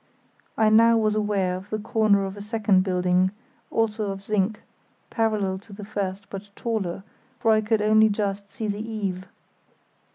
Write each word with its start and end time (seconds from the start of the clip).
I 0.57 0.69
now 0.69 0.97
was 0.97 1.13
aware 1.13 1.55
of 1.55 1.69
the 1.69 1.77
corner 1.77 2.25
of 2.25 2.35
a 2.35 2.41
second 2.41 2.83
building, 2.83 3.29
also 3.69 4.09
of 4.09 4.23
zinc, 4.25 4.63
parallel 5.11 5.59
to 5.59 5.73
the 5.73 5.85
first, 5.85 6.27
but 6.31 6.49
taller, 6.55 7.03
for 7.39 7.51
I 7.51 7.61
could 7.61 7.83
only 7.83 8.09
just 8.09 8.49
see 8.49 8.67
the 8.67 8.79
eave. 8.81 9.27